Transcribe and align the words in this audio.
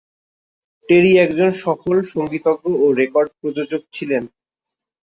টেরি 0.89 1.11
একজন 1.17 1.49
সফল 1.63 1.95
সঙ্গীতজ্ঞ 2.13 2.65
ও 2.75 2.87
রেকর্ড 2.99 3.29
প্রযোজক 3.39 3.81
ছিলেন। 3.93 4.23